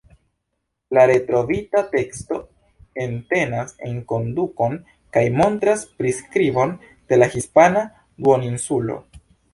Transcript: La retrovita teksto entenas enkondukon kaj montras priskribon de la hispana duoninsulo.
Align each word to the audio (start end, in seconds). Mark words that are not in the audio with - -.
La 0.97 1.01
retrovita 1.09 1.81
teksto 1.91 2.39
entenas 3.03 3.75
enkondukon 3.89 4.73
kaj 5.19 5.23
montras 5.43 5.85
priskribon 6.01 6.75
de 7.13 7.21
la 7.21 7.29
hispana 7.37 7.85
duoninsulo. 8.29 8.99